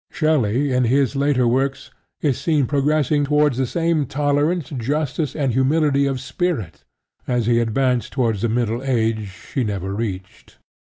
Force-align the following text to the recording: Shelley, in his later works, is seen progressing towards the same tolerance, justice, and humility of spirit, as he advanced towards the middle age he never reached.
Shelley, 0.09 0.73
in 0.73 0.85
his 0.85 1.15
later 1.15 1.47
works, 1.47 1.91
is 2.21 2.39
seen 2.41 2.65
progressing 2.65 3.23
towards 3.23 3.59
the 3.59 3.67
same 3.67 4.07
tolerance, 4.07 4.69
justice, 4.71 5.35
and 5.35 5.53
humility 5.53 6.07
of 6.07 6.19
spirit, 6.19 6.83
as 7.27 7.45
he 7.45 7.59
advanced 7.59 8.11
towards 8.11 8.41
the 8.41 8.49
middle 8.49 8.81
age 8.81 9.51
he 9.53 9.63
never 9.63 9.93
reached. 9.93 10.57